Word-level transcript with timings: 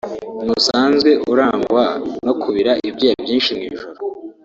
ntusanzwe 0.43 1.11
urangwa 1.31 1.85
no 2.25 2.33
kubira 2.41 2.71
ibyuya 2.87 3.15
byinshi 3.23 3.51
mu 3.57 3.63
ijoro 3.69 3.97